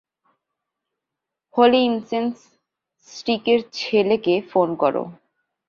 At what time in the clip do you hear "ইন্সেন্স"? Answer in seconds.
1.89-2.35